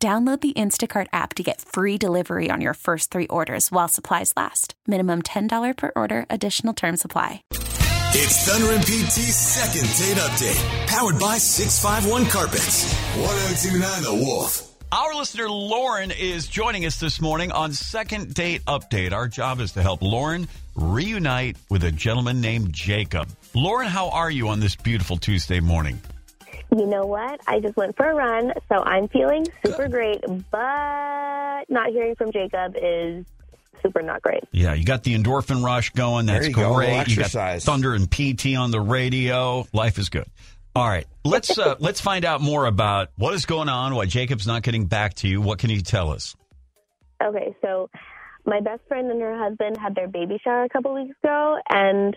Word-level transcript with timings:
Download 0.00 0.40
the 0.40 0.52
Instacart 0.52 1.08
app 1.12 1.34
to 1.34 1.42
get 1.42 1.60
free 1.60 1.98
delivery 1.98 2.50
on 2.52 2.60
your 2.60 2.74
first 2.74 3.10
three 3.10 3.26
orders 3.26 3.72
while 3.72 3.88
supplies 3.88 4.32
last. 4.36 4.74
Minimum 4.86 5.22
$10 5.22 5.76
per 5.76 5.90
order, 5.96 6.24
additional 6.30 6.72
term 6.72 6.96
supply. 6.96 7.42
It's 7.50 8.46
Thunder 8.48 8.74
and 8.74 8.80
PT's 8.82 9.34
second 9.34 9.88
date 9.98 10.22
update, 10.22 10.86
powered 10.86 11.18
by 11.18 11.38
651 11.38 12.26
Carpets. 12.26 12.94
1029 13.16 14.02
The 14.04 14.24
Wolf. 14.24 14.64
Our 14.92 15.16
listener 15.16 15.50
Lauren 15.50 16.12
is 16.12 16.46
joining 16.46 16.86
us 16.86 17.00
this 17.00 17.20
morning 17.20 17.50
on 17.50 17.72
Second 17.72 18.34
Date 18.34 18.64
Update. 18.66 19.12
Our 19.12 19.26
job 19.26 19.58
is 19.58 19.72
to 19.72 19.82
help 19.82 20.00
Lauren 20.00 20.46
reunite 20.76 21.56
with 21.70 21.82
a 21.82 21.90
gentleman 21.90 22.40
named 22.40 22.72
Jacob. 22.72 23.28
Lauren, 23.52 23.88
how 23.88 24.10
are 24.10 24.30
you 24.30 24.48
on 24.48 24.60
this 24.60 24.76
beautiful 24.76 25.16
Tuesday 25.16 25.58
morning? 25.58 26.00
You 26.76 26.86
know 26.86 27.06
what? 27.06 27.40
I 27.46 27.60
just 27.60 27.76
went 27.76 27.96
for 27.96 28.10
a 28.10 28.14
run, 28.14 28.52
so 28.68 28.76
I'm 28.84 29.08
feeling 29.08 29.46
super 29.64 29.88
great, 29.88 30.20
but 30.50 31.64
not 31.70 31.88
hearing 31.90 32.14
from 32.14 32.30
Jacob 32.30 32.74
is 32.80 33.24
super 33.82 34.02
not 34.02 34.20
great. 34.22 34.42
Yeah, 34.52 34.74
you 34.74 34.84
got 34.84 35.02
the 35.02 35.14
endorphin 35.16 35.64
rush 35.64 35.90
going. 35.90 36.26
That's 36.26 36.40
There 36.40 36.48
you 36.50 36.54
great. 36.54 36.66
little 36.66 36.82
You 36.82 37.16
got 37.16 37.24
exercise. 37.24 37.64
Thunder 37.64 37.94
and 37.94 38.10
PT 38.10 38.56
on 38.58 38.70
the 38.70 38.80
radio. 38.80 39.66
Life 39.72 39.98
is 39.98 40.08
good. 40.10 40.26
All 40.76 40.86
right, 40.86 41.06
let's 41.24 41.58
uh, 41.58 41.76
let's 41.80 42.00
find 42.00 42.24
out 42.24 42.40
more 42.40 42.66
about 42.66 43.08
what 43.16 43.34
is 43.34 43.46
going 43.46 43.68
on. 43.68 43.94
Why 43.94 44.04
Jacob's 44.06 44.46
not 44.46 44.62
getting 44.62 44.86
back 44.86 45.14
to 45.14 45.28
you? 45.28 45.40
What 45.40 45.58
can 45.58 45.70
you 45.70 45.80
tell 45.80 46.10
us? 46.10 46.36
Okay, 47.24 47.56
so 47.62 47.88
my 48.44 48.60
best 48.60 48.82
friend 48.88 49.10
and 49.10 49.20
her 49.20 49.36
husband 49.38 49.76
had 49.78 49.94
their 49.94 50.06
baby 50.06 50.38
shower 50.44 50.64
a 50.64 50.68
couple 50.68 50.94
weeks 50.94 51.16
ago, 51.24 51.58
and 51.70 52.16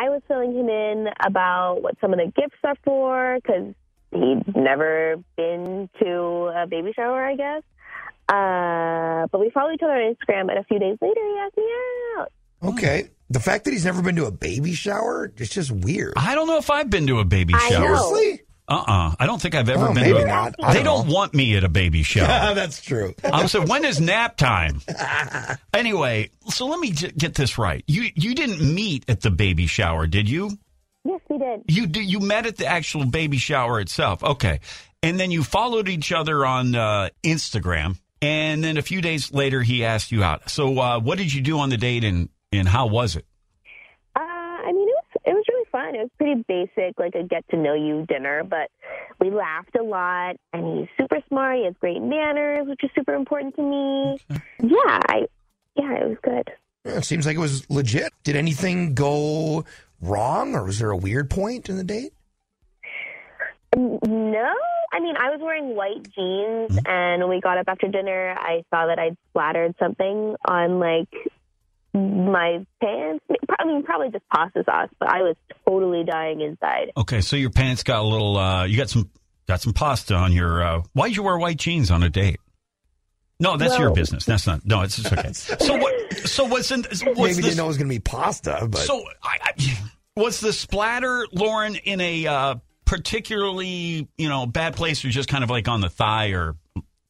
I 0.00 0.08
was 0.08 0.22
filling 0.26 0.56
him 0.56 0.70
in 0.70 1.08
about 1.22 1.82
what 1.82 1.94
some 2.00 2.14
of 2.14 2.18
the 2.18 2.32
gifts 2.34 2.56
are 2.64 2.74
for 2.84 3.36
because 3.36 3.74
he'd 4.12 4.56
never 4.56 5.16
been 5.36 5.90
to 6.02 6.52
a 6.56 6.66
baby 6.66 6.94
shower, 6.96 7.22
I 7.22 7.36
guess. 7.36 7.62
Uh, 8.26 9.26
but 9.30 9.40
we 9.40 9.50
followed 9.50 9.74
each 9.74 9.82
other 9.82 9.92
on 9.92 10.14
Instagram, 10.14 10.48
and 10.48 10.58
a 10.58 10.64
few 10.64 10.78
days 10.78 10.96
later, 11.02 11.20
he 11.20 11.38
asked 11.44 11.56
me 11.58 11.64
out. 12.16 12.32
Okay. 12.62 13.10
The 13.28 13.40
fact 13.40 13.64
that 13.64 13.72
he's 13.72 13.84
never 13.84 14.00
been 14.00 14.16
to 14.16 14.24
a 14.24 14.30
baby 14.30 14.72
shower 14.72 15.30
is 15.36 15.50
just 15.50 15.70
weird. 15.70 16.14
I 16.16 16.34
don't 16.34 16.46
know 16.46 16.56
if 16.56 16.70
I've 16.70 16.88
been 16.88 17.06
to 17.08 17.18
a 17.18 17.24
baby 17.26 17.52
I 17.54 17.68
shower. 17.68 17.90
know. 17.90 18.10
Seriously? 18.10 18.42
Uh 18.70 18.84
uh 18.86 19.14
I 19.18 19.26
don't 19.26 19.42
think 19.42 19.54
I've 19.56 19.68
ever 19.68 19.86
Oh, 19.88 19.92
been 19.92 20.02
maybe 20.04 20.18
to 20.18 20.24
a 20.24 20.26
not. 20.28 20.54
I 20.62 20.72
They 20.72 20.82
don't 20.82 20.98
don't 21.00 21.08
know. 21.08 21.14
want 21.14 21.34
me 21.34 21.56
at 21.56 21.64
a 21.64 21.68
baby 21.68 22.02
shower. 22.04 22.54
That's 22.54 22.80
true. 22.80 23.14
I 23.24 23.42
was 23.42 23.52
like, 23.52 23.68
when 23.68 23.84
is 23.84 24.00
nap 24.00 24.36
time? 24.36 24.80
Anyway, 25.74 26.30
so 26.48 26.66
let 26.66 26.78
me 26.80 26.90
j- 26.92 27.10
get 27.16 27.34
this 27.34 27.58
right. 27.58 27.82
You 27.86 28.10
you 28.14 28.34
didn't 28.34 28.60
meet 28.74 29.04
at 29.08 29.20
the 29.22 29.30
baby 29.30 29.66
shower, 29.66 30.06
did 30.06 30.28
you? 30.28 30.50
Yes, 31.04 31.20
we 31.28 31.38
did. 31.38 31.62
You 31.68 31.86
d- 31.86 32.00
you 32.02 32.20
met 32.20 32.46
at 32.46 32.56
the 32.58 32.66
actual 32.66 33.06
baby 33.06 33.38
shower 33.38 33.80
itself. 33.80 34.22
Okay, 34.22 34.60
and 35.02 35.18
then 35.18 35.30
you 35.30 35.42
followed 35.42 35.88
each 35.88 36.12
other 36.12 36.44
on 36.44 36.74
uh, 36.74 37.08
Instagram, 37.24 37.96
and 38.20 38.62
then 38.62 38.76
a 38.76 38.82
few 38.82 39.00
days 39.00 39.32
later 39.32 39.62
he 39.62 39.84
asked 39.84 40.12
you 40.12 40.22
out. 40.22 40.50
So 40.50 40.78
uh, 40.78 41.00
what 41.00 41.18
did 41.18 41.32
you 41.32 41.40
do 41.40 41.58
on 41.60 41.70
the 41.70 41.76
date, 41.78 42.04
and 42.04 42.28
and 42.52 42.68
how 42.68 42.86
was 42.88 43.16
it? 43.16 43.24
Uh, 44.16 44.20
I 44.20 44.72
mean, 44.72 44.88
it 44.88 44.94
was 44.94 45.04
it 45.24 45.32
was 45.34 45.44
really 45.48 45.49
fun. 45.70 45.94
It 45.94 45.98
was 45.98 46.10
pretty 46.18 46.44
basic, 46.46 46.98
like 46.98 47.14
a 47.14 47.22
get 47.22 47.48
to 47.50 47.56
know 47.56 47.74
you 47.74 48.04
dinner, 48.06 48.44
but 48.44 48.70
we 49.20 49.30
laughed 49.30 49.76
a 49.78 49.82
lot. 49.82 50.36
And 50.52 50.78
he's 50.78 50.88
super 50.98 51.18
smart. 51.28 51.58
He 51.58 51.64
has 51.64 51.74
great 51.80 52.02
manners, 52.02 52.66
which 52.68 52.82
is 52.82 52.90
super 52.94 53.14
important 53.14 53.56
to 53.56 53.62
me. 53.62 54.18
Yeah, 54.62 55.00
I 55.08 55.26
yeah, 55.76 55.96
it 55.96 56.08
was 56.08 56.18
good. 56.22 56.50
Yeah, 56.84 56.98
It 56.98 57.04
seems 57.04 57.26
like 57.26 57.36
it 57.36 57.40
was 57.40 57.68
legit. 57.70 58.12
Did 58.24 58.36
anything 58.36 58.94
go 58.94 59.64
wrong 60.00 60.54
or 60.54 60.64
was 60.64 60.78
there 60.78 60.90
a 60.90 60.96
weird 60.96 61.30
point 61.30 61.68
in 61.68 61.76
the 61.76 61.84
date? 61.84 62.12
No, 63.76 64.52
I 64.92 64.98
mean, 64.98 65.16
I 65.16 65.30
was 65.30 65.40
wearing 65.40 65.76
white 65.76 66.02
jeans, 66.02 66.72
mm-hmm. 66.72 66.86
and 66.86 67.22
when 67.22 67.30
we 67.30 67.40
got 67.40 67.58
up 67.58 67.66
after 67.68 67.86
dinner, 67.86 68.34
I 68.36 68.64
saw 68.70 68.86
that 68.86 68.98
I'd 68.98 69.16
splattered 69.30 69.76
something 69.78 70.34
on 70.44 70.80
like 70.80 71.08
my 71.94 72.66
pants. 72.80 73.24
I 73.58 73.64
mean, 73.64 73.82
probably 73.82 74.10
just 74.10 74.28
pasta 74.28 74.64
sauce, 74.64 74.90
but 74.98 75.08
I 75.08 75.22
was 75.22 75.36
totally 75.66 76.04
dying 76.04 76.40
inside. 76.40 76.92
Okay, 76.96 77.20
so 77.20 77.36
your 77.36 77.50
pants 77.50 77.82
got 77.82 78.00
a 78.00 78.06
little. 78.06 78.36
Uh, 78.36 78.64
you 78.64 78.76
got 78.76 78.90
some 78.90 79.10
got 79.46 79.60
some 79.60 79.72
pasta 79.72 80.14
on 80.14 80.32
your. 80.32 80.62
Uh, 80.62 80.82
why'd 80.92 81.16
you 81.16 81.22
wear 81.22 81.38
white 81.38 81.56
jeans 81.56 81.90
on 81.90 82.02
a 82.02 82.10
date? 82.10 82.40
No, 83.40 83.56
that's 83.56 83.78
your 83.78 83.92
business. 83.92 84.26
That's 84.26 84.46
not. 84.46 84.66
No, 84.66 84.82
it's, 84.82 84.98
it's 84.98 85.10
okay. 85.10 85.32
so 85.64 85.76
what? 85.76 86.18
So 86.28 86.44
what's 86.44 86.70
in? 86.70 86.82
What's 86.82 87.02
Maybe 87.04 87.14
this? 87.16 87.36
didn't 87.36 87.56
know 87.56 87.64
it 87.64 87.68
was 87.68 87.78
going 87.78 87.88
to 87.88 87.94
be 87.94 88.00
pasta, 88.00 88.68
but 88.70 88.80
So 88.80 89.02
I, 89.22 89.38
I, 89.42 89.78
was 90.14 90.40
the 90.40 90.52
splatter, 90.52 91.26
Lauren, 91.32 91.76
in 91.76 92.00
a 92.02 92.26
uh, 92.26 92.54
particularly 92.84 94.08
you 94.18 94.28
know 94.28 94.46
bad 94.46 94.76
place, 94.76 95.04
or 95.04 95.08
just 95.08 95.28
kind 95.28 95.42
of 95.42 95.48
like 95.48 95.68
on 95.68 95.80
the 95.80 95.88
thigh 95.88 96.32
or 96.32 96.56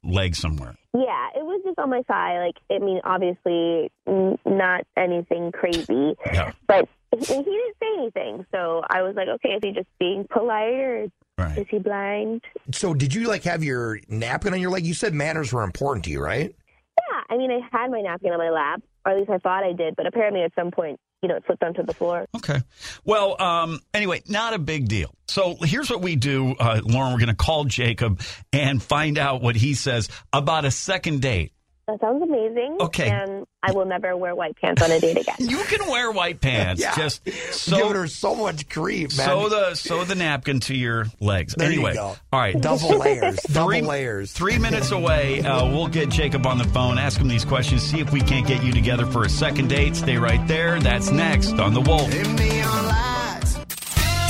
leg 0.05 0.37
somewhere? 0.37 0.77
Yeah, 0.93 1.29
it 1.37 1.45
was 1.45 1.61
just 1.65 1.79
on 1.79 1.89
my 1.91 2.03
thigh. 2.03 2.45
Like, 2.45 2.57
I 2.71 2.85
mean, 2.85 3.01
obviously, 3.05 3.91
n- 4.09 4.39
not 4.45 4.85
anything 4.97 5.53
crazy, 5.53 6.17
but 6.67 6.89
he, 7.13 7.19
he 7.19 7.35
didn't 7.43 7.77
say 7.81 7.87
anything. 7.99 8.45
So 8.53 8.83
I 8.91 9.03
was 9.03 9.15
like, 9.15 9.29
okay, 9.29 9.51
is 9.51 9.61
he 9.63 9.73
just 9.73 9.89
being 9.99 10.27
polite 10.31 10.75
or 10.75 11.07
Right. 11.39 11.57
is 11.57 11.67
he 11.71 11.79
blind? 11.79 12.43
so 12.73 12.93
did 12.93 13.15
you 13.15 13.27
like 13.27 13.45
have 13.45 13.65
your 13.65 13.99
napkin 14.09 14.53
on 14.53 14.61
your 14.61 14.71
leg? 14.71 14.85
You 14.85 14.93
said 14.93 15.15
manners 15.15 15.55
were 15.55 15.63
important 15.63 16.05
to 16.05 16.11
you, 16.11 16.21
right? 16.23 16.55
Yeah, 16.99 17.21
I 17.31 17.39
mean, 17.39 17.51
I 17.51 17.61
had 17.73 17.91
my 17.91 18.03
napkin 18.03 18.33
on 18.33 18.39
my 18.39 18.51
lap, 18.51 18.83
or 19.05 19.13
at 19.13 19.19
least 19.19 19.31
I 19.31 19.39
thought 19.39 19.65
I 19.65 19.73
did, 19.73 19.97
but 19.97 20.07
apparently 20.07 20.43
at 20.43 20.53
some 20.55 20.71
point, 20.71 20.99
you 21.23 21.29
know, 21.29 21.37
it 21.37 21.43
slipped 21.47 21.63
onto 21.63 21.83
the 21.83 21.95
floor. 21.95 22.27
Okay. 22.37 22.61
Well, 23.05 23.41
um, 23.41 23.81
anyway, 23.93 24.23
not 24.27 24.55
a 24.55 24.59
big 24.59 24.89
deal. 24.89 25.15
So 25.29 25.57
here's 25.61 25.91
what 25.91 26.01
we 26.01 26.17
do, 26.17 26.55
uh, 26.59 26.81
Lauren. 26.85 27.13
We're 27.13 27.19
going 27.19 27.29
to 27.29 27.35
call 27.35 27.65
Jacob 27.65 28.21
and 28.53 28.83
find 28.83 29.19
out 29.19 29.43
what 29.43 29.57
he 29.57 29.75
says 29.75 30.09
about 30.33 30.65
a 30.65 30.71
second 30.71 31.21
date. 31.21 31.53
That 31.91 32.01
sounds 32.01 32.23
amazing. 32.23 32.77
Okay. 32.81 33.09
And 33.11 33.47
I 33.63 33.73
will 33.73 33.85
never 33.85 34.17
wear 34.17 34.35
white 34.35 34.57
pants 34.57 34.81
on 34.83 34.91
a 34.91 35.01
date 35.01 35.19
again. 35.19 35.37
You 35.41 35.59
can 35.65 35.89
wear 35.89 36.11
white 36.13 36.41
pants. 36.41 36.81
Yeah. 36.81 36.95
Just 36.95 37.25
Giving 37.25 37.93
her 37.95 38.07
so 38.07 38.35
much 38.37 38.69
grief, 38.69 39.17
man. 39.17 39.27
sew 39.27 39.49
the 39.49 39.75
sew 39.75 40.05
the 40.05 40.15
napkin 40.15 40.61
to 40.61 40.75
your 40.75 41.07
legs. 41.21 41.55
There 41.55 41.69
you 41.71 41.75
anyway, 41.79 41.95
go. 41.95 42.17
all 42.33 42.41
right. 42.41 42.59
double 42.61 42.99
layers, 42.99 43.37
double 43.53 43.71
Three- 43.71 43.83
layers. 43.83 44.33
Three 44.33 44.59
minutes 44.59 44.91
away, 44.93 45.41
uh, 45.43 45.67
we'll 45.67 45.89
get 45.89 46.09
Jacob 46.11 46.47
on 46.47 46.59
the 46.59 46.65
phone, 46.65 46.97
ask 46.99 47.21
him 47.21 47.29
these 47.29 47.45
questions, 47.45 47.83
see 47.83 48.01
if 48.01 48.13
we 48.13 48.21
can't 48.21 48.47
get 48.47 48.63
you 48.63 48.73
together 48.73 49.05
for 49.07 49.25
a 49.25 49.29
second 49.29 49.69
date. 49.69 49.97
Stay 49.97 50.17
right 50.17 50.47
there. 50.47 50.79
That's 50.81 51.11
next 51.11 51.53
on 51.59 51.75
The 51.75 51.81
Wolf. 51.81 52.11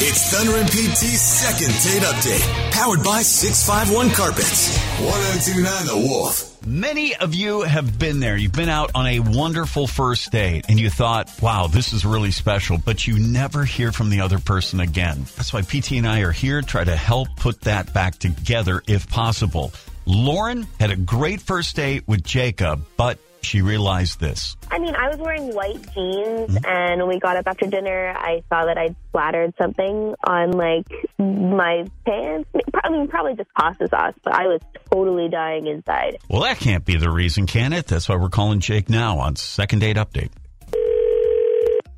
It's 0.03 0.33
Thunder 0.33 0.57
and 0.57 0.67
PT's 0.67 1.21
second 1.21 1.69
date 1.85 2.03
update, 2.09 2.73
powered 2.73 3.05
by 3.05 3.21
651 3.21 4.09
Carpets. 4.15 4.75
1029 4.99 5.87
The 5.87 6.09
Wolf. 6.09 6.67
Many 6.67 7.15
of 7.17 7.35
you 7.35 7.61
have 7.61 7.99
been 7.99 8.19
there. 8.19 8.35
You've 8.35 8.55
been 8.55 8.71
out 8.71 8.93
on 8.95 9.07
a 9.07 9.21
wonderful 9.21 9.87
first 9.87 10.33
date 10.33 10.65
and 10.71 10.81
you 10.81 10.89
thought, 10.89 11.31
wow, 11.43 11.67
this 11.67 11.93
is 11.93 12.07
really 12.07 12.31
special, 12.31 12.79
but 12.79 13.07
you 13.07 13.19
never 13.19 13.67
hear 13.67 13.93
from 13.93 14.09
the 14.09 14.23
other 14.23 14.39
person 14.39 14.81
again. 14.81 15.27
That's 15.37 15.53
why 15.53 15.61
PT 15.61 15.93
and 15.93 16.09
I 16.09 16.21
are 16.21 16.33
here 16.33 16.63
to 16.63 16.67
try 16.67 16.83
to 16.83 16.97
help 16.97 17.29
put 17.37 17.61
that 17.63 17.93
back 17.93 18.19
together 18.19 18.83
if 18.89 19.07
possible. 19.07 19.71
Lauren 20.07 20.67
had 20.79 20.91
a 20.91 20.97
great 20.97 21.43
first 21.43 21.77
date 21.77 22.09
with 22.09 22.25
Jacob, 22.25 22.87
but 22.97 23.19
she 23.43 23.63
realized 23.63 24.21
this. 24.21 24.57
I 24.71 24.79
mean, 24.79 24.95
I 24.95 25.09
was 25.09 25.19
wearing 25.19 25.55
white 25.55 25.81
jeans, 25.95 26.57
and 26.65 27.01
when 27.01 27.09
we 27.09 27.19
got 27.19 27.37
up 27.37 27.47
after 27.47 27.67
dinner, 27.67 28.15
I 28.17 28.43
saw 28.49 28.67
that 28.67 28.79
I'd 28.79 28.97
splattered 29.09 29.55
something 29.59 30.15
on 30.25 30.53
like 30.53 30.87
my 31.19 31.87
pants. 32.07 32.49
I 32.83 32.91
mean, 32.91 33.09
probably 33.09 33.35
just 33.35 33.51
pasta 33.55 33.89
sauce, 33.89 34.15
but 34.23 34.35
I 34.35 34.47
was 34.47 34.61
totally 34.91 35.29
dying 35.29 35.67
inside. 35.67 36.19
Well, 36.29 36.43
that 36.43 36.59
can't 36.59 36.85
be 36.85 36.97
the 36.97 37.11
reason, 37.11 37.47
can 37.47 37.73
it? 37.73 37.87
That's 37.87 38.09
why 38.09 38.17
we're 38.17 38.29
calling 38.29 38.61
Jake 38.61 38.89
now 38.89 39.19
on 39.19 39.37
Second 39.37 39.81
Date 39.81 39.97
Update. 39.97 40.31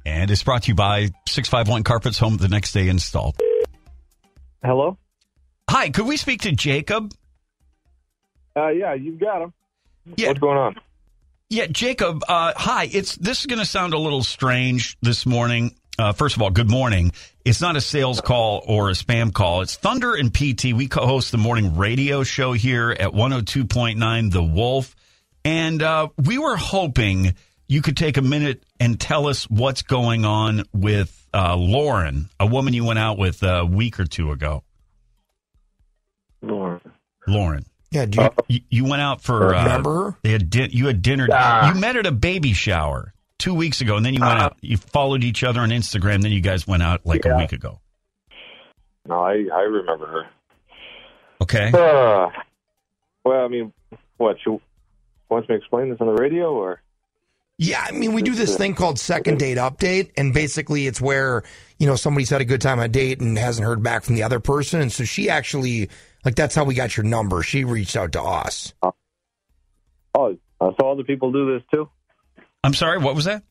And 0.04 0.30
it's 0.30 0.42
brought 0.42 0.64
to 0.64 0.68
you 0.68 0.74
by 0.74 1.10
651 1.28 1.84
Carpets 1.84 2.18
Home 2.18 2.36
the 2.36 2.48
Next 2.48 2.72
Day 2.72 2.88
Install. 2.88 3.34
Hello? 4.64 4.98
Hi, 5.70 5.90
could 5.90 6.06
we 6.06 6.16
speak 6.16 6.42
to 6.42 6.52
Jacob? 6.52 7.12
Uh, 8.56 8.68
yeah, 8.68 8.94
you've 8.94 9.20
got 9.20 9.42
him. 9.42 9.52
Yeah. 10.16 10.28
What's 10.28 10.40
going 10.40 10.58
on? 10.58 10.76
Yeah, 11.52 11.66
Jacob. 11.66 12.24
Uh, 12.26 12.54
hi. 12.56 12.88
It's 12.90 13.14
this 13.16 13.40
is 13.40 13.46
going 13.46 13.58
to 13.58 13.66
sound 13.66 13.92
a 13.92 13.98
little 13.98 14.22
strange 14.22 14.96
this 15.02 15.26
morning. 15.26 15.76
Uh, 15.98 16.14
first 16.14 16.34
of 16.34 16.40
all, 16.40 16.48
good 16.48 16.70
morning. 16.70 17.12
It's 17.44 17.60
not 17.60 17.76
a 17.76 17.80
sales 17.82 18.22
call 18.22 18.64
or 18.66 18.88
a 18.88 18.92
spam 18.92 19.34
call. 19.34 19.60
It's 19.60 19.76
Thunder 19.76 20.14
and 20.14 20.32
PT. 20.32 20.72
We 20.72 20.88
co-host 20.88 21.30
the 21.30 21.36
morning 21.36 21.76
radio 21.76 22.22
show 22.22 22.54
here 22.54 22.90
at 22.90 23.10
102.9 23.10 24.32
The 24.32 24.42
Wolf. 24.42 24.96
And 25.44 25.82
uh, 25.82 26.08
we 26.16 26.38
were 26.38 26.56
hoping 26.56 27.34
you 27.68 27.82
could 27.82 27.98
take 27.98 28.16
a 28.16 28.22
minute 28.22 28.64
and 28.80 28.98
tell 28.98 29.26
us 29.26 29.44
what's 29.50 29.82
going 29.82 30.24
on 30.24 30.62
with 30.72 31.28
uh, 31.34 31.54
Lauren, 31.54 32.30
a 32.40 32.46
woman 32.46 32.72
you 32.72 32.86
went 32.86 32.98
out 32.98 33.18
with 33.18 33.42
a 33.42 33.66
week 33.66 34.00
or 34.00 34.06
two 34.06 34.32
ago. 34.32 34.64
Lauren. 36.40 36.80
Lauren. 37.26 37.66
Yeah, 37.92 38.06
do 38.06 38.22
you, 38.22 38.30
You, 38.48 38.60
you 38.70 38.84
went 38.84 39.02
out 39.02 39.20
for 39.20 39.54
uh, 39.54 39.62
Remember 39.64 40.04
her? 40.04 40.16
They 40.22 40.32
had 40.32 40.50
di- 40.50 40.70
you 40.72 40.86
had 40.86 41.02
dinner. 41.02 41.28
Ah. 41.30 41.72
You 41.74 41.80
met 41.80 41.96
at 41.96 42.06
a 42.06 42.12
baby 42.12 42.52
shower 42.54 43.12
two 43.38 43.54
weeks 43.54 43.80
ago, 43.80 43.96
and 43.96 44.04
then 44.04 44.14
you 44.14 44.20
went 44.20 44.40
Ah. 44.40 44.44
out. 44.46 44.56
You 44.62 44.76
followed 44.78 45.22
each 45.24 45.44
other 45.44 45.60
on 45.60 45.68
Instagram. 45.70 46.22
Then 46.22 46.32
you 46.32 46.40
guys 46.40 46.66
went 46.66 46.82
out 46.82 47.04
like 47.06 47.24
a 47.26 47.36
week 47.36 47.52
ago. 47.52 47.80
No, 49.06 49.20
I 49.20 49.46
I 49.52 49.60
remember 49.62 50.06
her. 50.06 50.22
Okay. 51.42 51.68
Uh, 51.68 52.28
well, 53.24 53.44
I 53.44 53.48
mean, 53.48 53.72
what? 54.16 54.36
She 54.42 54.50
wants 55.28 55.48
me 55.48 55.54
to 55.54 55.58
explain 55.58 55.90
this 55.90 56.00
on 56.00 56.06
the 56.06 56.14
radio, 56.14 56.52
or 56.52 56.80
Yeah, 57.58 57.84
I 57.86 57.92
mean, 57.92 58.12
we 58.12 58.22
do 58.22 58.34
this 58.34 58.56
thing 58.56 58.74
called 58.74 58.98
second 58.98 59.38
date 59.38 59.58
update, 59.58 60.10
and 60.16 60.32
basically 60.32 60.86
it's 60.86 61.00
where, 61.00 61.42
you 61.78 61.86
know, 61.86 61.96
somebody's 61.96 62.30
had 62.30 62.40
a 62.40 62.44
good 62.44 62.60
time 62.60 62.78
on 62.78 62.84
a 62.84 62.88
date 62.88 63.20
and 63.20 63.36
hasn't 63.36 63.66
heard 63.66 63.82
back 63.82 64.04
from 64.04 64.14
the 64.14 64.22
other 64.22 64.40
person. 64.40 64.80
And 64.80 64.92
so 64.92 65.04
she 65.04 65.28
actually, 65.30 65.88
like, 66.24 66.34
that's 66.34 66.54
how 66.54 66.64
we 66.64 66.74
got 66.74 66.96
your 66.96 67.04
number. 67.04 67.42
She 67.42 67.64
reached 67.64 67.96
out 67.96 68.12
to 68.12 68.22
us. 68.22 68.72
oh, 68.82 68.92
uh, 70.14 70.70
so 70.80 70.90
other 70.90 71.04
people 71.04 71.32
do 71.32 71.54
this 71.54 71.62
too. 71.72 71.88
I'm 72.64 72.74
sorry. 72.74 72.98
What 72.98 73.14
was 73.14 73.24
that? 73.24 73.42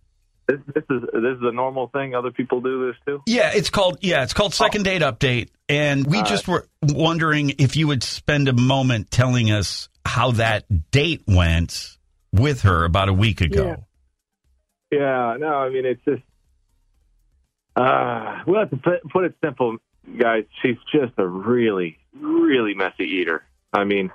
This, 0.47 0.59
this 0.73 0.83
is 0.89 1.01
this 1.13 1.37
is 1.37 1.43
a 1.43 1.51
normal 1.51 1.87
thing. 1.87 2.15
Other 2.15 2.31
people 2.31 2.61
do 2.61 2.87
this 2.87 2.95
too. 3.05 3.21
Yeah, 3.27 3.51
it's 3.53 3.69
called 3.69 3.99
yeah, 4.01 4.23
it's 4.23 4.33
called 4.33 4.53
second 4.53 4.83
date 4.83 5.01
update, 5.01 5.49
and 5.69 6.05
we 6.05 6.23
just 6.23 6.47
were 6.47 6.67
wondering 6.81 7.53
if 7.59 7.75
you 7.75 7.87
would 7.87 8.03
spend 8.03 8.47
a 8.47 8.53
moment 8.53 9.11
telling 9.11 9.51
us 9.51 9.89
how 10.05 10.31
that 10.31 10.65
date 10.91 11.23
went 11.27 11.97
with 12.33 12.61
her 12.61 12.85
about 12.85 13.09
a 13.09 13.13
week 13.13 13.41
ago. 13.41 13.85
Yeah, 14.91 15.37
no, 15.39 15.47
I 15.47 15.69
mean 15.69 15.85
it's 15.85 16.03
just. 16.03 16.23
Uh, 17.75 18.39
well, 18.45 18.67
to 18.67 18.75
put, 18.75 19.03
put 19.09 19.23
it 19.23 19.35
simple, 19.41 19.77
guys, 20.17 20.45
she's 20.61 20.77
just 20.91 21.13
a 21.17 21.27
really, 21.27 21.97
really 22.13 22.73
messy 22.73 23.05
eater. 23.05 23.43
I 23.73 23.83
mean, 23.83 24.11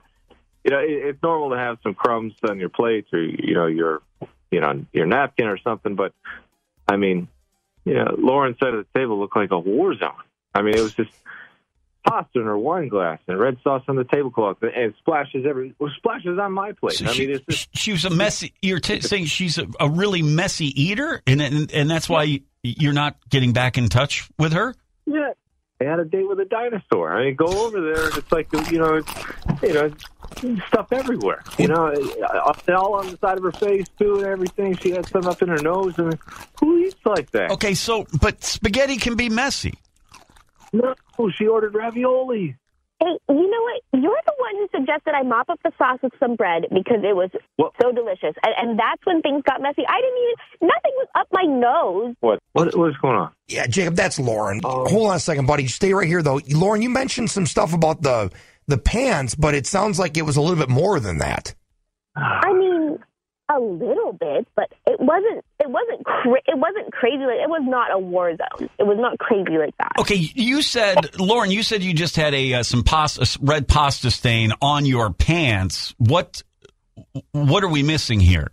you 0.65 0.71
know, 0.71 0.79
it, 0.79 0.91
it's 0.91 1.23
normal 1.23 1.51
to 1.51 1.57
have 1.57 1.79
some 1.83 1.95
crumbs 1.95 2.35
on 2.49 2.59
your 2.59 2.69
plate 2.69 3.07
or 3.13 3.23
you 3.23 3.55
know 3.55 3.67
your, 3.67 4.03
you 4.51 4.61
know, 4.61 4.85
your 4.93 5.07
napkin 5.07 5.47
or 5.47 5.59
something, 5.59 5.95
but 5.95 6.13
I 6.89 6.97
mean, 6.97 7.29
you 7.85 7.95
know, 7.95 8.15
Lauren's 8.19 8.59
side 8.59 8.75
of 8.75 8.85
the 8.93 8.99
table 8.99 9.19
looked 9.19 9.37
like 9.37 9.51
a 9.53 9.59
war 9.59 9.95
zone. 9.97 10.11
I 10.55 10.63
mean, 10.63 10.75
it 10.75 10.81
was 10.81 10.95
just 10.95 11.13
pasta 12.07 12.39
in 12.41 12.47
her 12.47 12.57
wine 12.57 12.89
glass 12.89 13.19
and 13.27 13.39
red 13.39 13.59
sauce 13.63 13.83
on 13.89 13.97
the 13.97 14.05
tablecloth 14.05 14.59
and 14.63 14.95
splashes 14.99 15.45
every 15.47 15.75
well, 15.79 15.91
splashes 15.97 16.39
on 16.39 16.53
my 16.53 16.73
plate. 16.73 16.95
So 16.95 17.07
I 17.07 17.13
she, 17.13 17.27
mean, 17.27 17.37
it's 17.37 17.45
just 17.47 17.77
she 17.77 17.93
was 17.93 18.05
a 18.05 18.11
messy. 18.11 18.55
You're 18.63 18.81
t- 18.81 19.01
saying 19.01 19.27
she's 19.27 19.59
a, 19.59 19.67
a 19.81 19.89
really 19.89 20.23
messy 20.23 20.67
eater, 20.81 21.23
and, 21.27 21.41
and 21.41 21.73
and 21.73 21.91
that's 21.91 22.09
why 22.09 22.41
you're 22.63 22.93
not 22.93 23.17
getting 23.29 23.53
back 23.53 23.79
in 23.79 23.89
touch 23.89 24.29
with 24.39 24.53
her. 24.53 24.75
Yeah. 25.07 25.33
I 25.81 25.85
had 25.85 26.01
a 26.01 26.05
date 26.05 26.27
with 26.27 26.41
a 26.41 26.45
dinosaur. 26.47 27.13
I 27.13 27.27
mean, 27.27 27.35
go 27.35 27.67
over 27.67 27.81
there, 27.81 28.07
and 28.07 28.17
it's 28.17 28.33
like 28.33 28.49
you 28.71 28.79
know, 28.79 28.95
it's, 28.95 29.63
you 29.63 29.75
know, 29.75 29.93
stuff 30.69 30.93
everywhere. 30.93 31.43
You 31.59 31.69
know, 31.69 31.93
all 32.75 32.95
on 32.95 33.11
the 33.11 33.19
side 33.21 33.37
of 33.37 33.45
her 33.45 33.53
face 33.53 33.87
too, 33.99 34.17
and 34.17 34.27
everything. 34.27 34.77
She 34.77 34.91
had 34.91 35.07
some 35.07 35.27
up 35.27 35.43
in 35.43 35.49
her 35.49 35.59
nose, 35.59 35.99
and 35.99 36.19
who 36.61 36.79
eats 36.79 37.05
like 37.05 37.31
that? 37.33 37.51
Okay, 37.53 37.75
so 37.75 38.07
but 38.21 38.43
spaghetti 38.43 38.97
can 38.97 39.17
be 39.17 39.29
messy. 39.29 39.75
No, 40.73 40.95
she 41.37 41.47
ordered 41.47 41.75
ravioli. 41.75 42.57
Hey, 42.99 43.19
you 43.29 43.51
know 43.51 43.63
what? 43.63 43.83
You're 44.03 44.21
the 44.25 44.35
one 44.39 44.55
who 44.57 44.69
suggested 44.75 45.13
I 45.15 45.23
mop 45.23 45.51
up 45.51 45.61
the 45.63 45.71
sauce 45.77 45.99
with 46.03 46.13
some 46.19 46.35
bread 46.35 46.63
because 46.73 47.05
it 47.05 47.15
was 47.15 47.31
What? 47.57 47.73
so 47.81 47.93
delicious, 47.93 48.35
and, 48.43 48.55
and 48.57 48.79
that's 48.79 49.05
when 49.05 49.21
things 49.21 49.43
got 49.47 49.61
messy. 49.61 49.83
I 49.87 50.01
didn't 50.01 50.19
even 50.23 50.69
nothing 50.69 50.93
was 50.97 51.09
up 51.15 51.29
my 51.31 51.43
nose. 51.43 52.15
What? 52.21 52.39
What? 52.53 52.75
What's 52.75 52.97
going 52.99 53.17
on? 53.17 53.33
Yeah, 53.49 53.67
Jacob, 53.67 53.97
that's 53.97 54.19
Lauren. 54.19 54.61
Oh. 54.65 54.89
Hold 54.89 55.11
on 55.11 55.17
a 55.17 55.21
second, 55.21 55.47
buddy. 55.47 55.67
Stay 55.67 55.93
right 55.93 56.09
here, 56.09 56.23
though. 56.23 56.41
Lauren, 56.49 56.81
you 56.81 56.89
mentioned 56.89 57.31
some 57.31 57.45
stuff 57.47 57.75
about 57.75 58.01
the 58.03 58.33
the 58.67 58.79
pants, 58.79 59.35
but 59.35 59.55
it 59.55 59.67
sounds 59.67 59.99
like 59.99 60.17
it 60.17 60.23
was 60.23 60.37
a 60.37 60.41
little 60.41 60.57
bit 60.57 60.71
more 60.71 60.99
than 60.99 61.19
that. 61.19 61.55
I 62.17 62.53
mean, 62.55 62.99
a 63.55 63.61
little 63.61 64.13
bit, 64.15 64.49
but 64.57 64.71
it 64.87 64.99
wasn't. 64.99 65.45
It 65.67 65.73
wasn't. 65.73 66.05
Cra- 66.05 66.43
it 66.47 66.57
wasn't 66.59 66.93
crazy. 66.93 67.19
Like 67.19 67.41
it 67.43 67.49
was 67.49 67.63
not 67.65 67.93
a 67.93 67.99
war 67.99 68.31
zone. 68.31 68.71
It 68.79 68.85
was 68.85 68.99
not 69.01 69.19
crazy 69.19 69.59
like 69.59 69.77
that. 69.79 69.93
Okay, 69.99 70.15
you 70.15 70.63
said 70.63 71.19
Lauren, 71.19 71.51
you 71.51 71.65
said 71.65 71.83
you 71.83 71.93
just 71.93 72.15
had 72.15 72.35
a 72.35 72.55
uh, 72.55 72.63
some 72.63 72.85
pasta 72.85 73.27
red 73.43 73.67
pasta 73.67 74.13
stain 74.13 74.53
on 74.63 74.87
your 74.87 75.13
pants. 75.13 75.93
What 75.99 76.45
what 77.33 77.65
are 77.65 77.69
we 77.69 77.83
missing 77.83 78.21
here? 78.21 78.53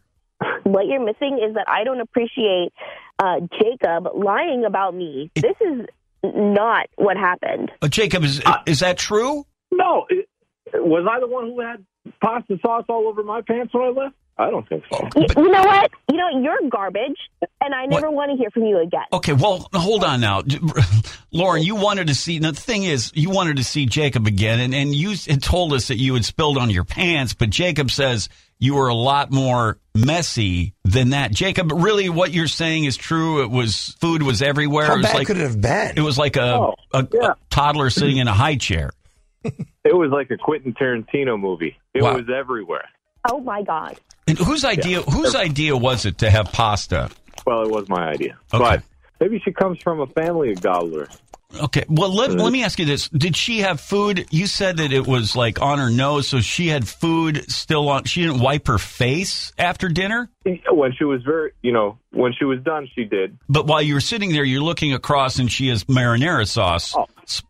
What 0.64 0.88
you're 0.88 1.06
missing 1.06 1.40
is 1.48 1.54
that 1.54 1.66
I 1.68 1.84
don't 1.84 2.02
appreciate 2.02 2.72
uh, 3.20 3.42
Jacob 3.62 4.08
lying 4.16 4.64
about 4.66 4.96
me. 4.96 5.30
this 5.36 5.56
is 5.62 5.86
not 6.24 6.88
what 6.96 7.16
happened. 7.16 7.72
Uh, 7.82 7.90
Jacob, 7.90 8.24
is 8.24 8.42
is 8.66 8.80
that 8.80 8.98
true? 8.98 9.46
No, 9.72 10.06
it, 10.10 10.28
was 10.74 11.08
I 11.10 11.20
the 11.20 11.28
one 11.28 11.46
who 11.46 11.60
had 11.60 11.86
pasta 12.24 12.58
sauce 12.66 12.86
all 12.90 13.08
over 13.08 13.22
my 13.22 13.42
pants 13.42 13.72
when 13.74 13.84
I 13.84 13.90
left? 13.90 14.16
I 14.38 14.50
don't 14.50 14.68
think 14.68 14.84
so. 14.92 15.08
Y- 15.16 15.26
you 15.38 15.52
know 15.52 15.62
what? 15.62 15.92
You 16.12 16.18
know 16.18 16.40
you're 16.42 16.70
garbage, 16.70 17.18
and 17.62 17.74
I 17.76 17.86
never 17.86 18.10
want 18.10 18.32
to 18.32 18.38
hear 18.38 18.50
from 18.50 18.64
you 18.64 18.80
again. 18.80 19.04
Okay, 19.14 19.34
well, 19.34 19.68
hold 19.74 20.04
on 20.04 20.22
now. 20.22 20.42
Lauren, 21.32 21.62
you 21.64 21.76
wanted 21.76 22.08
to 22.08 22.16
see, 22.16 22.40
now 22.40 22.52
the 22.52 22.60
thing 22.60 22.84
is, 22.84 23.12
you 23.16 23.30
wanted 23.30 23.58
to 23.58 23.64
see 23.64 23.86
Jacob 23.86 24.26
again, 24.28 24.60
and, 24.60 24.74
and 24.74 24.94
you 24.96 25.10
had 25.28 25.42
told 25.44 25.74
us 25.74 25.88
that 25.90 25.98
you 25.98 26.14
had 26.16 26.26
spilled 26.26 26.58
on 26.58 26.70
your 26.70 26.84
pants, 26.84 27.34
but 27.34 27.50
Jacob 27.52 27.92
says 27.92 28.28
you 28.60 28.76
were 28.76 28.88
a 28.88 28.96
lot 28.96 29.32
more 29.32 29.78
messy 29.94 30.74
than 30.84 31.12
that. 31.12 31.32
Jacob, 31.32 31.72
really 31.72 32.10
what 32.10 32.32
you're 32.34 32.48
saying 32.48 32.86
is 32.86 32.98
true. 32.98 33.44
It 33.44 33.52
was, 33.52 33.96
food 34.00 34.24
was 34.24 34.42
everywhere. 34.42 34.86
How 34.88 34.94
it 34.94 34.98
was 34.98 35.06
bad 35.08 35.16
like, 35.16 35.28
could 35.28 35.38
it 35.38 35.42
have 35.44 35.62
been? 35.62 35.94
it 35.98 36.02
was 36.02 36.18
like 36.18 36.38
a, 36.38 36.56
Oh, 36.56 36.76
a, 36.94 37.08
yeah. 37.14 37.32
a 37.32 37.36
toddler 37.50 37.90
sitting 37.90 38.18
in 38.18 38.28
a 38.28 38.34
high 38.34 38.56
chair. 38.58 38.92
It 39.86 39.94
was 39.94 40.12
like 40.12 40.32
a 40.32 40.38
Quentin 40.38 40.74
Tarantino 40.74 41.38
movie. 41.38 41.76
It 41.94 42.02
Wow. 42.04 42.16
was 42.16 42.30
everywhere. 42.34 42.88
Oh 43.30 43.42
my 43.42 43.64
god! 43.64 44.00
And 44.28 44.38
whose 44.38 44.64
idea, 44.66 45.02
whose 45.02 45.36
idea 45.36 45.76
was 45.76 46.06
it 46.06 46.20
to 46.20 46.30
have 46.30 46.52
pasta? 46.52 47.10
Well, 47.46 47.64
it 47.64 47.70
was 47.72 47.90
my 47.90 48.08
idea, 48.10 48.38
Okay. 48.54 48.64
but 48.64 48.84
maybe 49.20 49.40
she 49.44 49.52
comes 49.52 49.82
from 49.82 50.00
a 50.00 50.08
family 50.08 50.52
of 50.52 50.62
gobblers. 50.62 51.10
Okay. 51.62 51.84
Well, 51.88 52.12
let, 52.16 52.32
uh, 52.32 52.34
let 52.36 52.52
me 52.52 52.64
ask 52.64 52.80
you 52.80 52.86
this. 52.86 53.10
Did 53.10 53.36
she 53.38 53.60
have 53.60 53.80
food? 53.80 54.26
You 54.32 54.48
said 54.48 54.78
that 54.78 54.92
it 54.92 55.06
was 55.06 55.36
like 55.36 55.62
on 55.62 55.78
her 55.78 55.92
nose, 55.92 56.28
so 56.28 56.42
she 56.42 56.68
had 56.68 56.88
food 56.88 57.50
still 57.52 57.90
on. 57.90 58.06
She 58.06 58.24
didn't 58.24 58.40
wipe 58.40 58.66
her 58.68 58.80
face 58.80 59.52
after 59.60 59.88
dinner? 59.90 60.32
When 60.72 60.94
she 60.98 61.04
was 61.04 61.22
very, 61.22 61.52
you 61.62 61.72
know, 61.72 62.00
when 62.12 62.34
she 62.34 62.46
was 62.46 62.60
done, 62.62 62.90
she 62.96 63.04
did. 63.04 63.38
But 63.48 63.68
while 63.68 63.84
you 63.84 63.94
were 63.94 64.02
sitting 64.02 64.32
there, 64.32 64.44
you're 64.44 64.64
looking 64.64 64.94
across 64.94 65.38
and 65.38 65.52
she 65.52 65.68
has 65.68 65.84
marinara 65.84 66.48
sauce 66.48 66.96
Oh. 66.96 67.06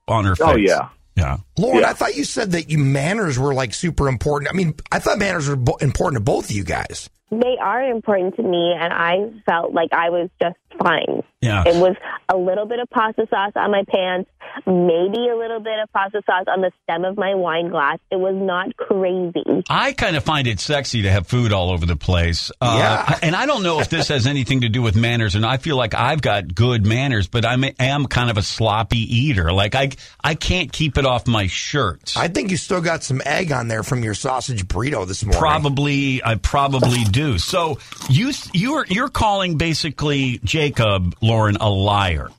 on 0.08 0.26
her 0.26 0.32
oh, 0.42 0.48
face. 0.48 0.48
Oh, 0.48 0.58
yeah. 0.58 0.90
Yeah. 1.16 1.38
Lauren, 1.58 1.82
Yeah. 1.82 1.90
I 1.90 1.94
thought 1.94 2.16
you 2.16 2.24
said 2.24 2.52
that 2.54 2.70
you 2.72 2.78
manners 2.80 3.38
were 3.38 3.54
like 3.54 3.74
super 3.74 4.08
important. 4.08 4.50
I 4.52 4.56
mean, 4.56 4.74
I 4.92 5.00
thought 5.00 5.20
manners 5.20 5.48
were 5.48 5.56
bo- 5.56 5.76
important 5.78 6.20
to 6.20 6.24
both 6.24 6.50
of 6.50 6.56
you 6.56 6.64
guys. 6.64 7.10
They 7.32 7.58
are 7.62 7.84
important 7.84 8.36
to 8.36 8.44
me, 8.44 8.76
and 8.80 8.94
I 8.94 9.32
felt 9.50 9.74
like 9.74 9.90
I 9.92 10.10
was 10.12 10.30
just 10.42 10.56
fine. 10.82 11.24
Yeah. 11.44 11.64
It 11.66 11.76
was 11.76 11.96
a 12.30 12.38
little 12.38 12.66
bit 12.66 12.80
of 12.80 12.90
pasta 12.90 13.28
sauce 13.30 13.52
on 13.56 13.72
my 13.72 13.84
pants, 13.88 14.30
maybe 14.66 15.28
a 15.30 15.36
little 15.36 15.60
bit 15.60 15.80
of 15.82 15.92
pasta 15.92 16.22
sauce 16.26 16.46
on 16.48 16.62
the 16.62 16.72
stem 16.84 17.06
of 17.06 17.18
my 17.18 17.36
wine 17.36 17.70
glass. 17.70 18.00
It 18.12 18.16
was 18.16 18.36
not 18.36 18.76
crazy. 18.78 19.64
I 19.70 19.94
kind 19.94 20.16
of 20.16 20.24
find 20.24 20.48
it 20.48 20.60
sexy 20.60 21.04
to 21.04 21.12
have 21.12 21.28
food 21.28 21.52
all 21.52 21.70
over 21.72 21.86
the 21.86 21.96
place. 21.96 22.52
Uh, 22.62 22.76
Yeah. 22.80 23.20
And 23.22 23.36
I 23.36 23.46
don't 23.46 23.64
know 23.64 23.80
if 23.80 23.90
this 23.90 24.08
has 24.08 24.26
anything 24.28 24.62
to 24.62 24.70
do 24.70 24.82
with 24.82 24.96
manners, 24.96 25.36
and 25.36 25.46
I 25.46 25.58
feel 25.58 25.76
like 25.76 25.94
I've 25.94 26.22
got 26.22 26.54
good 26.54 26.86
manners, 26.86 27.28
but 27.28 27.46
I'm, 27.46 27.64
kind 28.08 28.30
of 28.30 28.38
a 28.38 28.42
sloppy 28.42 29.00
eater. 29.00 29.52
Like 29.52 29.76
I, 29.76 29.92
I 30.24 30.36
can't 30.36 30.72
keep 30.72 30.98
it 30.98 31.06
off 31.06 31.28
my 31.28 31.48
shirt. 31.48 32.14
I 32.16 32.28
think 32.28 32.52
you 32.52 32.58
still 32.58 32.82
got 32.82 33.04
some 33.04 33.22
egg 33.26 33.52
on 33.52 33.68
there 33.68 33.84
from 33.84 34.04
your 34.04 34.14
sausage 34.14 34.66
burrito 34.68 35.08
this 35.08 35.24
morning. 35.24 35.40
Probably, 35.40 36.24
I 36.24 36.36
probably 36.36 37.04
do. 37.04 37.38
So 37.38 37.80
you, 38.10 38.32
you're, 38.54 38.86
you're 38.88 39.10
calling 39.10 39.58
basically 39.58 40.40
Jacob 40.44 41.16
Lauren 41.34 41.56
a 41.60 41.68
liar. 41.68 42.30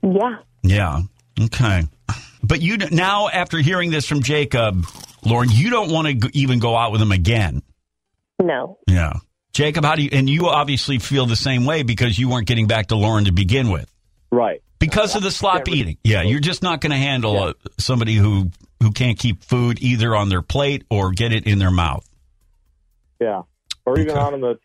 Yeah. 0.00 0.36
Yeah. 0.62 1.00
Okay. 1.40 1.82
But 2.40 2.62
you 2.62 2.76
now, 2.76 3.28
after 3.28 3.58
hearing 3.58 3.90
this 3.90 4.06
from 4.06 4.22
Jacob, 4.22 4.86
Lauren, 5.24 5.48
you 5.50 5.70
don't 5.70 5.90
want 5.90 6.22
to 6.22 6.30
even 6.38 6.60
go 6.60 6.76
out 6.76 6.92
with 6.92 7.02
him 7.02 7.10
again. 7.10 7.62
No. 8.40 8.78
Yeah. 8.86 9.14
Jacob, 9.52 9.84
how 9.84 9.96
do 9.96 10.04
you, 10.04 10.10
and 10.12 10.30
you 10.30 10.46
obviously 10.46 11.00
feel 11.00 11.26
the 11.26 11.34
same 11.34 11.64
way 11.64 11.82
because 11.82 12.16
you 12.16 12.28
weren't 12.28 12.46
getting 12.46 12.68
back 12.68 12.86
to 12.88 12.94
Lauren 12.94 13.24
to 13.24 13.32
begin 13.32 13.70
with. 13.70 13.92
Right. 14.30 14.62
Because 14.78 15.16
of 15.16 15.24
the 15.24 15.32
sloppy 15.32 15.72
eating. 15.72 15.98
Yeah, 16.04 16.22
you're 16.22 16.38
just 16.38 16.62
not 16.62 16.80
going 16.80 16.92
to 16.92 16.96
handle 16.96 17.36
uh, 17.42 17.54
somebody 17.76 18.14
who, 18.14 18.52
who 18.80 18.92
can't 18.92 19.18
keep 19.18 19.42
food 19.42 19.82
either 19.82 20.14
on 20.14 20.28
their 20.28 20.42
plate 20.42 20.84
or 20.88 21.10
get 21.10 21.32
it 21.32 21.48
in 21.48 21.58
their 21.58 21.72
mouth. 21.72 22.08
Yeah. 23.20 23.42
Or 23.84 23.98
even 23.98 24.12
Okay. 24.12 24.20
out 24.20 24.34
on 24.34 24.40
the 24.40 24.50
same 24.50 24.60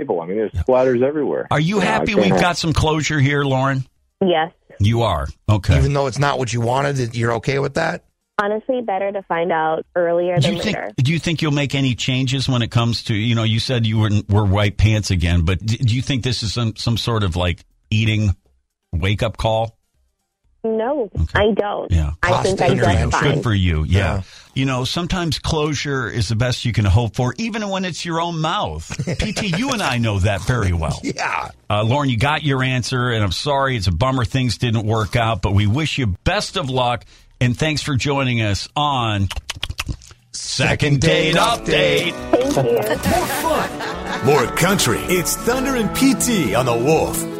table. 0.00 0.20
I 0.20 0.26
mean, 0.26 0.36
there's 0.38 0.52
splatters 0.52 1.02
everywhere. 1.02 1.46
Are 1.50 1.60
you 1.60 1.78
Yeah, 1.78 1.84
happy 1.84 2.06
can't 2.12 2.20
we've 2.20 2.32
have- 2.32 2.40
got 2.40 2.56
some 2.56 2.72
closure 2.72 3.20
here, 3.20 3.44
Lauren? 3.44 3.84
Yes. 4.20 4.52
You 4.78 5.02
are. 5.02 5.26
Okay. 5.48 5.76
Even 5.78 5.92
though 5.92 6.06
it's 6.06 6.18
not 6.18 6.38
what 6.38 6.52
you 6.52 6.60
wanted, 6.60 7.14
you're 7.14 7.34
okay 7.34 7.58
with 7.58 7.74
that? 7.74 8.04
Honestly, 8.42 8.80
better 8.80 9.12
to 9.12 9.22
find 9.24 9.52
out 9.52 9.84
earlier 9.94 10.36
do 10.36 10.42
than 10.48 10.56
you 10.56 10.62
think 10.62 10.76
later. 10.76 10.90
do 10.96 11.12
you 11.12 11.18
think 11.18 11.42
you'll 11.42 11.52
make 11.52 11.74
any 11.74 11.94
changes 11.94 12.48
when 12.48 12.62
it 12.62 12.70
comes 12.70 13.04
to 13.04 13.14
you 13.14 13.34
know 13.34 13.42
you 13.42 13.60
said 13.60 13.84
you 13.86 13.98
were 13.98 14.08
were 14.30 14.46
white 14.46 14.78
pants 14.78 15.10
again 15.10 15.44
but 15.44 15.58
do 15.58 15.94
you 15.94 16.00
think 16.00 16.24
this 16.24 16.42
is 16.42 16.54
some 16.54 16.74
some 16.76 16.96
sort 16.96 17.22
of 17.22 17.36
like 17.36 17.62
eating 17.90 18.34
wake 18.94 19.22
up 19.22 19.36
call 19.36 19.76
No, 20.62 21.10
I 21.34 21.52
don't. 21.52 21.90
Yeah. 21.90 22.12
I 22.22 22.42
think 22.42 22.60
I 22.60 22.68
Cost 22.68 22.72
just 22.72 22.72
intervention. 22.72 23.10
fine. 23.10 23.34
good 23.34 23.42
for 23.42 23.54
you 23.54 23.84
yeah. 23.84 23.98
Yeah. 23.98 24.22
you 24.54 24.66
know 24.66 24.84
sometimes 24.84 25.38
closure 25.38 26.08
is 26.08 26.28
the 26.28 26.36
best 26.36 26.64
you 26.66 26.72
can 26.72 26.84
hope 26.84 27.14
for 27.16 27.34
even 27.38 27.66
when 27.68 27.84
it's 27.86 28.04
your 28.04 28.20
own 28.20 28.38
mouth 28.40 28.86
pt 29.18 29.58
you 29.58 29.70
and 29.70 29.82
i 29.82 29.96
know 29.98 30.18
that 30.18 30.42
very 30.42 30.72
well 30.72 31.00
Yeah. 31.02 31.50
uh, 31.70 31.82
lauren 31.82 32.10
you 32.10 32.18
got 32.18 32.42
your 32.42 32.62
answer 32.62 33.08
and 33.10 33.24
i'm 33.24 33.32
sorry 33.32 33.76
it's 33.76 33.86
a 33.86 33.92
bummer 33.92 34.24
things 34.26 34.58
didn't 34.58 34.84
work 34.86 35.16
out 35.16 35.40
but 35.40 35.52
we 35.54 35.66
wish 35.66 35.96
you 35.98 36.08
best 36.24 36.56
of 36.58 36.68
luck 36.68 37.04
and 37.40 37.56
thanks 37.56 37.80
for 37.82 37.96
joining 37.96 38.42
us 38.42 38.68
on 38.76 39.28
second 40.32 41.00
date 41.00 41.36
update 41.36 42.12
Thank 42.52 44.24
you. 44.24 44.26
More 44.26 44.44
country. 44.56 44.98
It's 45.04 45.36
Thunder 45.36 45.76
and 45.76 45.88
PT 45.96 46.54
on 46.54 46.66
the 46.66 46.74
Wolf. 46.76 47.39